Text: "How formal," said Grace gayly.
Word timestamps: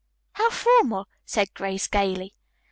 "How 0.31 0.49
formal," 0.49 1.07
said 1.27 1.53
Grace 1.53 1.85
gayly. 1.85 2.33